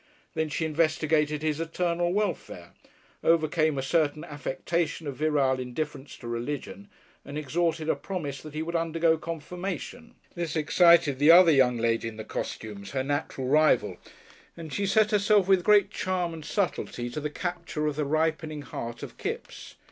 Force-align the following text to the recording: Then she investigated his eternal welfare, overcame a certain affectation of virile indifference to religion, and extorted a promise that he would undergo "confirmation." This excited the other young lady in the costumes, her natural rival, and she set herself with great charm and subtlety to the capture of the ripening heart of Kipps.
Then 0.33 0.49
she 0.49 0.65
investigated 0.65 1.43
his 1.43 1.59
eternal 1.59 2.11
welfare, 2.11 2.73
overcame 3.23 3.77
a 3.77 3.83
certain 3.83 4.23
affectation 4.23 5.05
of 5.05 5.15
virile 5.17 5.59
indifference 5.59 6.17
to 6.17 6.27
religion, 6.27 6.89
and 7.23 7.37
extorted 7.37 7.87
a 7.87 7.95
promise 7.95 8.41
that 8.41 8.55
he 8.55 8.63
would 8.63 8.75
undergo 8.75 9.19
"confirmation." 9.19 10.15
This 10.33 10.55
excited 10.55 11.19
the 11.19 11.29
other 11.29 11.51
young 11.51 11.77
lady 11.77 12.07
in 12.07 12.17
the 12.17 12.23
costumes, 12.23 12.89
her 12.93 13.03
natural 13.03 13.45
rival, 13.45 13.97
and 14.57 14.73
she 14.73 14.87
set 14.87 15.11
herself 15.11 15.47
with 15.47 15.63
great 15.63 15.91
charm 15.91 16.33
and 16.33 16.43
subtlety 16.43 17.07
to 17.11 17.19
the 17.19 17.29
capture 17.29 17.85
of 17.85 17.95
the 17.95 18.03
ripening 18.03 18.63
heart 18.63 19.03
of 19.03 19.17
Kipps. 19.19 19.75